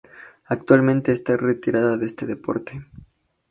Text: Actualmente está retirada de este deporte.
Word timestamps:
Actualmente 0.47 1.11
está 1.11 1.37
retirada 1.37 1.95
de 1.95 2.07
este 2.07 2.25
deporte. 2.25 2.83